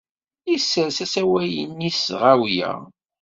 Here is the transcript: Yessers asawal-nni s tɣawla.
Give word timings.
Yessers 0.49 0.97
asawal-nni 1.05 1.91
s 1.97 1.99
tɣawla. 2.07 2.73